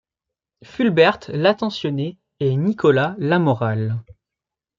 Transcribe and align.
Fulbert 0.63 1.19
l’attentionné 1.31 2.17
et 2.39 2.55
Nicolas 2.55 3.13
l’amoral. 3.19 4.01